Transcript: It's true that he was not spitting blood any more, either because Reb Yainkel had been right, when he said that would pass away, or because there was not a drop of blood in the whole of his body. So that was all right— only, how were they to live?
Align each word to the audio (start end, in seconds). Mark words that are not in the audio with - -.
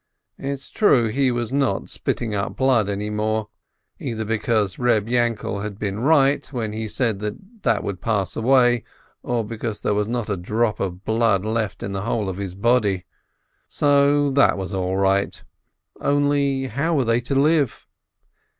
It's 0.39 0.71
true 0.71 1.05
that 1.09 1.13
he 1.13 1.29
was 1.29 1.53
not 1.53 1.87
spitting 1.87 2.31
blood 2.53 2.89
any 2.89 3.11
more, 3.11 3.49
either 3.99 4.25
because 4.25 4.79
Reb 4.79 5.07
Yainkel 5.07 5.61
had 5.61 5.77
been 5.77 5.99
right, 5.99 6.43
when 6.51 6.73
he 6.73 6.87
said 6.87 7.19
that 7.61 7.83
would 7.83 8.01
pass 8.01 8.35
away, 8.35 8.83
or 9.21 9.45
because 9.45 9.81
there 9.81 9.93
was 9.93 10.07
not 10.07 10.27
a 10.27 10.37
drop 10.37 10.79
of 10.79 11.05
blood 11.05 11.45
in 11.83 11.91
the 11.91 12.01
whole 12.01 12.29
of 12.29 12.37
his 12.37 12.55
body. 12.55 13.05
So 13.67 14.31
that 14.31 14.57
was 14.57 14.73
all 14.73 14.97
right— 14.97 15.39
only, 16.01 16.65
how 16.65 16.95
were 16.95 17.05
they 17.05 17.21
to 17.21 17.35
live? 17.35 17.85